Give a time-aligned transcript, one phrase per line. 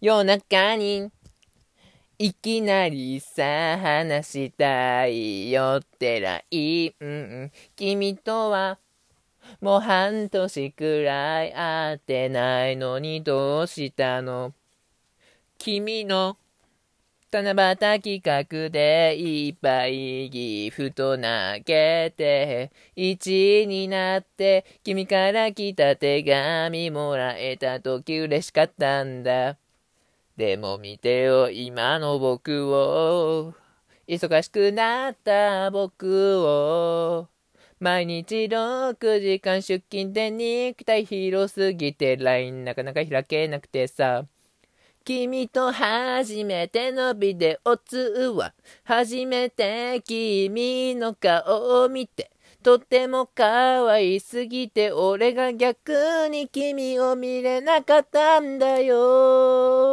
[0.00, 1.10] 夜中に、
[2.18, 6.92] いきなりさ、話したいよってらい。
[7.00, 7.52] うん。
[7.74, 8.78] 君とは、
[9.60, 14.54] もう半年くらい会ってないのにどうしたの？
[15.58, 16.36] 君の
[17.42, 21.22] 七夕企画でいっぱいギフト投
[21.64, 29.56] げて、1になって君から来た手紙もらえた時嬉しかったんだ。
[30.36, 33.54] でも見てよ今の僕を、
[34.06, 37.28] 忙しくなった僕を、
[37.80, 44.26] 毎日6時間出勤で肉体広すぎて LINE なかなか開けなくてさ。
[45.04, 48.54] 君と初めてのビデオ通話。
[48.84, 52.30] 初めて君の顔を見て。
[52.62, 55.92] とても可愛すぎて俺が逆
[56.30, 59.83] に君を見れなかったんだよ。